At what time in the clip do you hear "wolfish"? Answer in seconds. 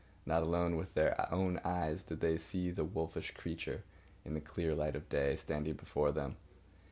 2.83-3.35